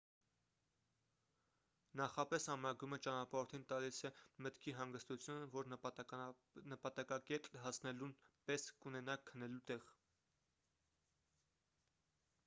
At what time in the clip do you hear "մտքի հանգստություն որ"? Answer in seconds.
4.47-5.69